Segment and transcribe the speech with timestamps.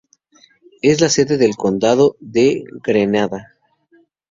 [0.81, 3.53] Es sede del condado de Grenada.